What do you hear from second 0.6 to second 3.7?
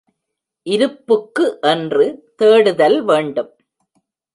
இருப்புக்கு என்று தேடுதல் வேண்டும்.